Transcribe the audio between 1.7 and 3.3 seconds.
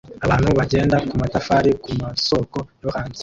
kumasoko yo hanze